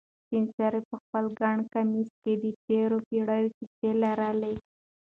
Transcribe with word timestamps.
سپین 0.23 0.45
سرې 0.55 0.81
په 0.89 0.95
خپل 1.03 1.25
ګڼ 1.39 1.57
کمیس 1.73 2.09
کې 2.23 2.33
د 2.43 2.45
تېرو 2.65 2.97
پېړیو 3.07 3.53
کیسې 3.57 3.89
لرلې. 4.03 4.55